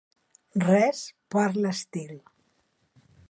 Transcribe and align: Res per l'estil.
Res 0.63 1.01
per 1.35 1.45
l'estil. 1.57 2.17